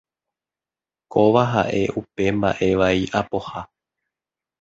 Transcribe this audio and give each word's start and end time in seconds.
Kóva 1.13 1.43
ha'e 1.51 1.81
upe 1.99 2.25
mba'e 2.37 2.69
vai 2.79 2.99
apoha. 3.19 3.59